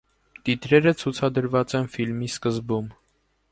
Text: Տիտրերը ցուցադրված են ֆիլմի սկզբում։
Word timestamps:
Տիտրերը 0.47 0.93
ցուցադրված 1.01 1.77
են 1.81 1.87
ֆիլմի 1.97 2.33
սկզբում։ 2.37 2.91